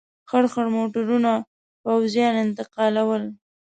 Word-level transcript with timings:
خړ 0.29 0.43
خړ 0.53 0.65
موټرونه 0.77 1.31
پوځیان 1.83 2.33
انتقالول. 2.45 3.23